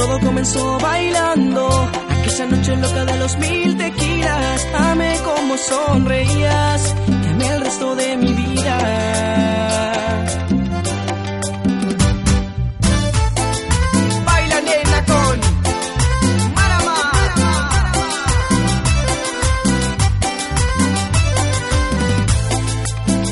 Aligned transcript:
Todo 0.00 0.18
comenzó 0.20 0.78
bailando, 0.78 1.68
aquella 2.08 2.46
noche 2.46 2.74
loca 2.74 3.04
de 3.04 3.18
los 3.18 3.36
mil 3.36 3.76
tequilas. 3.76 4.66
Amé 4.74 5.14
como 5.22 5.58
sonreías, 5.58 6.94
te 7.22 7.28
amé 7.28 7.46
el 7.54 7.60
resto 7.60 7.94
de 7.96 8.16
mi 8.16 8.32
vida. 8.32 8.78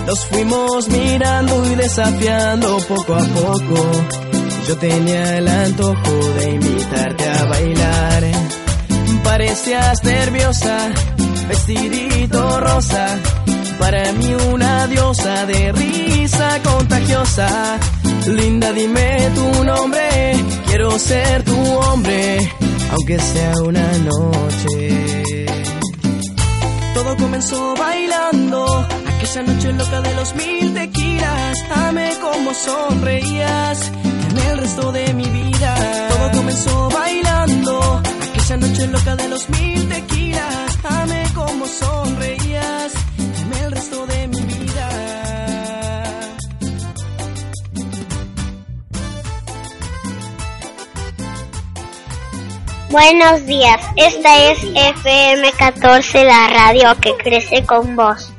Nos 0.06 0.24
fuimos 0.26 0.88
mirando 0.88 1.64
y 1.64 1.74
desafiando 1.76 2.78
poco 2.86 3.14
a 3.14 3.24
poco. 3.24 4.27
Yo 4.68 4.76
tenía 4.76 5.38
el 5.38 5.48
antojo 5.48 6.12
de 6.38 6.50
invitarte 6.50 7.26
a 7.26 7.44
bailar. 7.46 8.24
Parecías 9.24 10.04
nerviosa, 10.04 10.92
vestidito 11.48 12.60
rosa. 12.60 13.18
Para 13.78 14.12
mí 14.12 14.34
una 14.52 14.86
diosa 14.88 15.46
de 15.46 15.72
risa 15.72 16.60
contagiosa. 16.62 17.78
Linda, 18.26 18.72
dime 18.72 19.30
tu 19.34 19.64
nombre. 19.64 20.34
Quiero 20.66 20.98
ser 20.98 21.44
tu 21.44 21.58
hombre, 21.58 22.38
aunque 22.90 23.18
sea 23.18 23.52
una 23.64 23.90
noche. 23.98 25.46
Todo 26.92 27.16
comenzó 27.16 27.74
bailando, 27.74 28.86
aquella 29.16 29.42
noche 29.44 29.72
loca 29.72 30.00
de 30.02 30.14
los 30.14 30.34
mil 30.34 30.74
tequilas. 30.74 31.56
Amé 31.74 32.10
como 32.20 32.52
sonreías, 32.52 33.92
amé 34.28 34.46
el 34.50 34.58
resto 34.58 34.92
de 34.92 35.14
mi 35.14 35.24
vida. 35.24 35.74
Todo 36.08 36.30
comenzó 36.38 36.88
bailando, 36.90 38.02
aquella 38.30 38.56
noche 38.56 38.86
loca 38.88 39.16
de 39.16 39.28
los 39.28 39.48
mil 39.50 39.88
tequilas. 39.88 40.78
Amé 40.84 41.24
como 41.34 41.66
sonreías, 41.66 42.92
amé 43.42 43.60
el 43.64 43.72
resto 43.72 44.06
de 44.06 44.28
mi 44.28 44.40
vida. 44.40 44.88
Buenos 52.90 53.46
días, 53.46 53.80
esta 53.96 54.50
es 54.50 54.58
FM 54.64 55.52
14, 55.52 56.24
la 56.24 56.48
radio 56.48 56.96
que 57.00 57.14
crece 57.16 57.64
con 57.64 57.96
vos. 57.96 58.32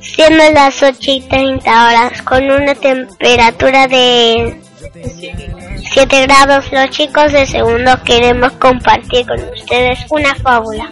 Siendo 0.00 0.42
las 0.52 0.82
8 0.82 0.98
y 1.02 1.20
30 1.22 1.86
horas, 1.86 2.22
con 2.22 2.44
una 2.44 2.74
temperatura 2.74 3.88
de 3.88 4.60
7 5.92 6.22
grados, 6.26 6.72
los 6.72 6.90
chicos 6.90 7.32
de 7.32 7.46
segundo 7.46 7.92
queremos 8.04 8.52
compartir 8.52 9.26
con 9.26 9.40
ustedes 9.50 9.98
una 10.10 10.34
fábula. 10.34 10.88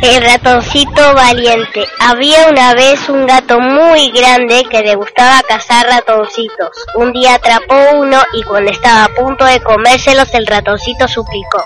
El 0.00 0.22
ratoncito 0.22 1.14
valiente. 1.14 1.84
Había 1.98 2.48
una 2.48 2.72
vez 2.74 3.08
un 3.08 3.26
gato 3.26 3.58
muy 3.58 4.10
grande 4.12 4.64
que 4.70 4.80
le 4.80 4.94
gustaba 4.94 5.42
cazar 5.42 5.86
ratoncitos. 5.86 6.70
Un 6.94 7.12
día 7.12 7.34
atrapó 7.34 7.74
uno 7.94 8.22
y 8.32 8.42
cuando 8.44 8.70
estaba 8.70 9.04
a 9.04 9.08
punto 9.08 9.44
de 9.44 9.60
comérselos 9.60 10.32
el 10.34 10.46
ratoncito 10.46 11.08
suplicó. 11.08 11.64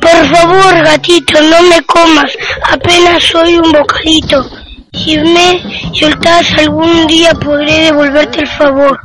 Por 0.00 0.26
favor, 0.26 0.82
gatito, 0.82 1.40
no 1.40 1.62
me 1.62 1.82
comas. 1.82 2.36
Apenas 2.64 3.22
soy 3.22 3.56
un 3.56 3.70
bocadito. 3.70 4.59
Si 4.92 5.16
me 5.16 5.62
soltás 5.94 6.52
algún 6.58 7.06
día 7.06 7.32
podré 7.34 7.84
devolverte 7.84 8.40
el 8.40 8.48
favor. 8.48 9.00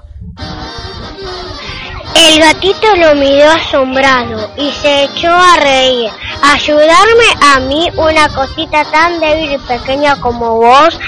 El 2.16 2.39
gatito 2.39 2.95
lo 2.95 3.14
miró 3.16 3.52
asombrado 3.52 4.50
y 4.58 4.72
se 4.72 5.03
echó 5.03 5.30
a 5.30 5.58
reír. 5.58 6.09
Ayudarme 6.41 7.25
a 7.53 7.59
mí, 7.59 7.88
una 7.97 8.29
cosita 8.29 8.84
tan 8.85 9.19
débil 9.19 9.53
y 9.53 9.57
pequeña 9.59 10.19
como 10.19 10.56
vos, 10.57 11.00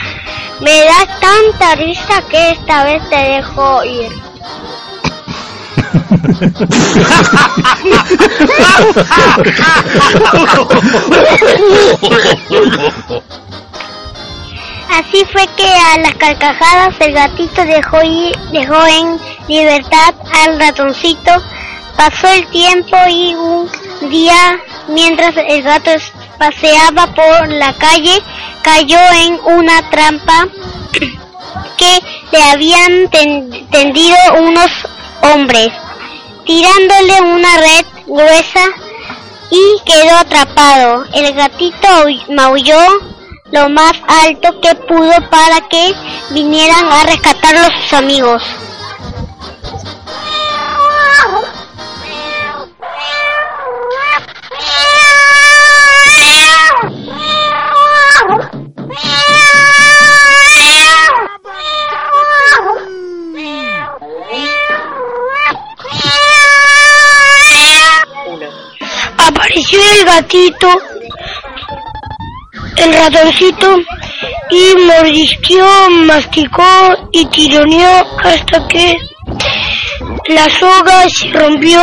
me 0.60 0.84
da 0.86 1.08
tanta 1.20 1.76
risa 1.76 2.22
que 2.30 2.52
esta 2.52 2.84
vez 2.84 3.02
te 3.10 3.16
dejo 3.16 3.84
ir. 3.84 4.12
Así 14.92 15.24
fue 15.32 15.46
que 15.56 15.68
a 15.68 16.00
las 16.00 16.16
carcajadas 16.16 16.96
el 17.00 17.14
gatito 17.14 17.64
dejó 17.66 18.00
dejó 18.52 18.86
en 18.88 19.20
libertad 19.48 20.14
al 20.46 20.60
ratoncito. 20.60 21.32
Pasó 21.96 22.28
el 22.30 22.48
tiempo 22.48 22.96
y 23.10 23.34
un 23.36 23.70
día, 24.10 24.60
mientras 24.88 25.36
el 25.36 25.64
gato 25.64 25.92
paseaba 26.38 27.08
por 27.08 27.50
la 27.50 27.74
calle, 27.74 28.22
cayó 28.62 29.00
en 29.26 29.40
una 29.46 29.90
trampa 29.90 30.48
que 31.78 32.00
le 32.32 32.44
habían 32.44 33.10
ten- 33.10 33.68
tendido 33.72 34.16
unos 34.40 34.72
hombres, 35.34 35.70
tirándole 36.46 37.22
una 37.34 37.58
red 37.58 37.86
gruesa 38.06 38.62
y 39.50 39.82
quedó 39.86 40.18
atrapado. 40.18 41.06
El 41.14 41.34
gatito 41.34 41.88
au- 41.88 42.26
maulló 42.36 42.80
lo 43.52 43.70
más 43.70 43.94
alto 44.08 44.60
que 44.62 44.76
pudo 44.76 45.14
para 45.30 45.62
que 45.70 45.94
vinieran 46.32 46.86
a 46.92 47.04
rescatarlo 47.04 47.62
sus 47.82 47.94
amigos. 47.94 48.44
Apareció 69.18 69.80
el 70.00 70.06
gatito, 70.06 70.68
el 72.78 72.94
ratoncito, 72.94 73.78
y 74.50 74.86
mordisqueó, 74.86 75.90
masticó 76.06 76.64
y 77.12 77.26
tironeó 77.26 78.06
hasta 78.24 78.68
que 78.68 78.98
la 80.28 80.50
soga 80.50 81.08
se 81.10 81.30
rompió. 81.32 81.80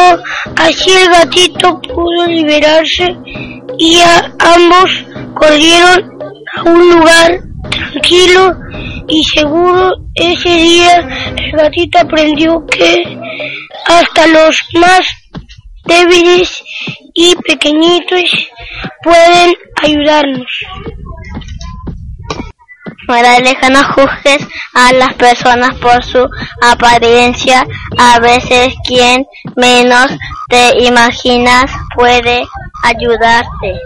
Así 0.56 0.90
el 0.92 1.08
gatito 1.08 1.80
pudo 1.80 2.26
liberarse 2.26 3.16
y 3.78 4.00
ambos 4.38 5.04
corrieron 5.34 6.18
a 6.56 6.62
un 6.62 6.90
lugar 6.90 7.40
tranquilo 7.70 8.56
y 9.08 9.22
seguro. 9.24 9.92
Ese 10.14 10.48
día 10.48 11.08
el 11.36 11.52
gatito 11.52 11.98
aprendió 11.98 12.64
que 12.66 13.02
hasta 13.86 14.26
los 14.28 14.56
más 14.74 15.06
débiles 15.84 16.62
y 17.14 17.34
pequeñitos 17.46 18.48
pueden 19.02 19.54
ayudarnos. 19.84 20.50
Moraleja, 23.06 23.68
no 23.68 23.84
juzgues 23.92 24.46
a 24.72 24.92
las 24.92 25.14
personas 25.14 25.74
por 25.76 26.02
su 26.02 26.26
apariencia. 26.62 27.66
A 27.98 28.18
veces 28.18 28.74
quien 28.86 29.26
menos 29.56 30.06
te 30.48 30.84
imaginas 30.84 31.70
puede 31.94 32.44
ayudarte. 32.82 33.78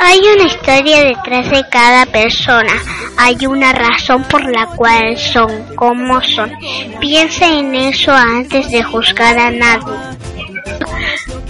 Hay 0.00 0.18
una 0.18 0.44
historia 0.44 1.04
detrás 1.04 1.50
de 1.50 1.64
cada 1.70 2.04
persona. 2.06 2.72
Hay 3.16 3.46
una 3.46 3.72
razón 3.72 4.22
por 4.24 4.44
la 4.44 4.66
cual 4.66 5.16
son 5.16 5.74
como 5.76 6.20
son. 6.20 6.52
Piensa 7.00 7.46
en 7.46 7.74
eso 7.74 8.12
antes 8.12 8.70
de 8.70 8.82
juzgar 8.82 9.38
a 9.38 9.50
nadie. 9.50 10.23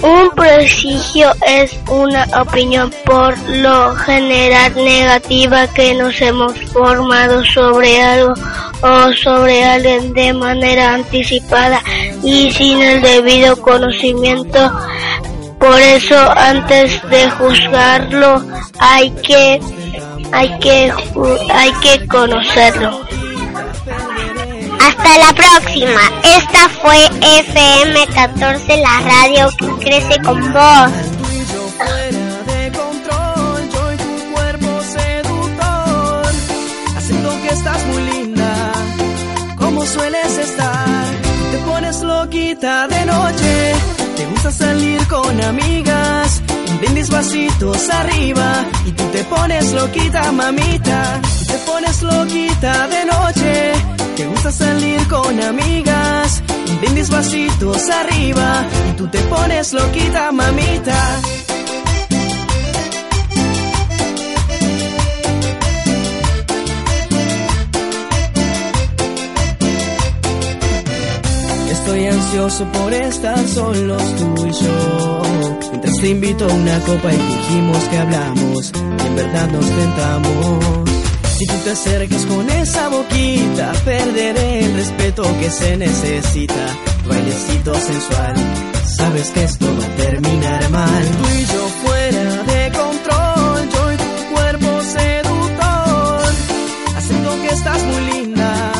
Un 0.04 0.30
prestigio 0.32 1.32
es 1.46 1.74
una 1.88 2.26
opinión 2.38 2.92
por 3.06 3.38
lo 3.48 3.94
general 3.94 4.74
negativa 4.74 5.66
que 5.68 5.94
nos 5.94 6.20
hemos 6.20 6.52
formado 6.72 7.42
sobre 7.46 8.02
algo 8.02 8.34
o 8.82 9.12
sobre 9.14 9.64
alguien 9.64 10.12
de 10.12 10.34
manera 10.34 10.92
anticipada 10.92 11.80
y 12.22 12.50
sin 12.52 12.82
el 12.82 13.00
debido 13.00 13.56
conocimiento. 13.62 14.70
Por 15.58 15.80
eso 15.80 16.18
antes 16.36 17.00
de 17.08 17.30
juzgarlo 17.30 18.44
hay 18.78 19.10
que 19.26 19.58
hay 20.32 20.58
que 20.58 20.92
hay 21.50 21.72
que 21.80 22.06
conocerlo. 22.06 23.00
Hasta 24.86 25.19
la 25.19 25.32
próxima. 25.34 26.00
Esta 26.22 26.69
fue 26.81 26.98
FM 27.40 28.06
14, 28.14 28.76
la 28.76 29.00
radio 29.00 29.48
que 29.58 29.84
crece 29.84 30.22
con 30.22 30.52
vos. 30.52 30.90
Estás 37.50 37.86
muy 37.86 38.02
linda, 38.02 38.72
como 39.56 39.86
sueles 39.86 40.38
estar. 40.38 41.04
loquita 42.02 42.87
de 42.88 43.04
noche. 43.06 43.72
Te 44.16 44.26
gusta 44.26 44.50
salir 44.50 45.06
con 45.06 45.40
amigas. 45.42 46.42
Brindis 46.80 47.10
vasitos 47.10 47.88
arriba 47.90 48.64
y 48.87 48.92
tú 48.92 49.04
te 49.12 49.25
pones 49.25 49.72
loquita, 49.72 50.32
mamita. 50.32 51.20
te 51.46 51.58
pones 51.70 52.02
loquita 52.02 52.88
de 52.88 53.04
noche. 53.04 54.03
Te 54.16 54.26
gusta 54.26 54.52
salir 54.52 55.08
con 55.08 55.43
amigas. 55.43 56.43
Brindis 56.81 57.11
vasitos 57.11 57.88
arriba 57.90 58.64
y 58.90 58.96
tú 58.96 59.08
te 59.08 59.19
pones 59.22 59.72
loquita, 59.72 60.31
mamita. 60.31 61.20
Estoy 71.70 72.06
ansioso 72.06 72.64
por 72.72 72.93
estar 72.93 73.49
solos 73.49 74.02
tú 74.16 74.46
y 74.46 74.52
yo. 74.52 75.22
Mientras 75.70 75.96
te 75.99 76.08
invito 76.08 76.44
a 76.44 76.52
una 76.52 76.78
copa 76.81 77.12
y 77.12 77.16
dijimos 77.16 77.78
que 77.90 77.99
hablamos, 77.99 78.72
y 78.75 79.06
en 79.06 79.16
verdad 79.16 79.49
nos 79.50 79.66
tentamos. 79.66 80.94
Si 81.36 81.46
tú 81.46 81.54
te 81.64 81.70
acercas 81.72 82.26
con 82.26 82.48
esa 82.48 82.88
boquita, 82.88 83.72
perderé 83.84 84.66
el 84.66 84.75
respeto 84.75 85.25
que 85.40 85.50
se 85.50 85.76
necesita. 85.76 86.64
Bailecito 87.08 87.75
sensual, 87.75 88.34
sabes 88.84 89.31
que 89.31 89.42
esto 89.42 89.66
va 89.66 89.84
a 89.84 89.96
terminar 89.96 90.70
mal. 90.70 91.04
Tú 91.19 91.25
y 91.36 91.44
yo 91.52 91.69
fuera 91.84 92.42
de 92.52 92.72
control, 92.78 93.69
yo 93.69 93.92
y 93.92 93.96
tu 93.96 94.34
cuerpo 94.34 94.82
seductor. 94.82 96.32
Haciendo 96.96 97.31
que 97.42 97.48
estás 97.48 97.82
muy 97.82 98.12
linda, 98.12 98.72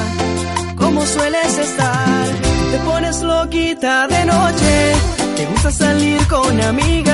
como 0.76 1.04
sueles 1.06 1.58
estar. 1.58 2.26
Te 2.70 2.78
pones 2.88 3.20
loquita 3.20 4.06
de 4.06 4.24
noche, 4.26 4.92
te 5.36 5.46
gusta 5.46 5.72
salir 5.72 6.24
con 6.28 6.60
amigas. 6.60 7.13